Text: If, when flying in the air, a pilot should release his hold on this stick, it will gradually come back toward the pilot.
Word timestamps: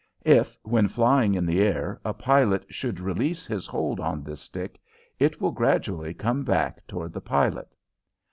If, 0.25 0.57
when 0.63 0.87
flying 0.87 1.35
in 1.35 1.45
the 1.45 1.59
air, 1.61 2.01
a 2.03 2.11
pilot 2.11 2.65
should 2.73 2.99
release 2.99 3.45
his 3.45 3.67
hold 3.67 3.99
on 3.99 4.23
this 4.23 4.41
stick, 4.41 4.81
it 5.19 5.39
will 5.39 5.51
gradually 5.51 6.15
come 6.15 6.43
back 6.43 6.87
toward 6.87 7.13
the 7.13 7.21
pilot. 7.21 7.71